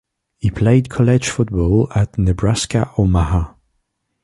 He 0.39 0.49
played 0.49 0.89
college 0.89 1.29
football 1.29 1.87
at 1.93 2.17
Nebraska-Omaha. 2.17 3.53